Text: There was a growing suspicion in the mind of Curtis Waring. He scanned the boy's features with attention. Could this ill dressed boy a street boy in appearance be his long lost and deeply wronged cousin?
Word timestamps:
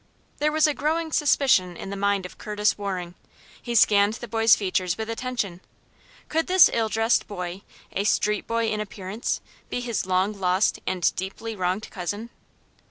There 0.39 0.51
was 0.51 0.65
a 0.65 0.73
growing 0.73 1.11
suspicion 1.11 1.77
in 1.77 1.91
the 1.91 1.95
mind 1.95 2.25
of 2.25 2.39
Curtis 2.39 2.75
Waring. 2.75 3.13
He 3.61 3.75
scanned 3.75 4.13
the 4.15 4.27
boy's 4.27 4.55
features 4.55 4.97
with 4.97 5.11
attention. 5.11 5.61
Could 6.27 6.47
this 6.47 6.71
ill 6.73 6.89
dressed 6.89 7.27
boy 7.27 7.61
a 7.91 8.03
street 8.03 8.47
boy 8.47 8.69
in 8.69 8.79
appearance 8.81 9.41
be 9.69 9.79
his 9.79 10.07
long 10.07 10.33
lost 10.33 10.79
and 10.87 11.13
deeply 11.15 11.55
wronged 11.55 11.87
cousin? 11.91 12.31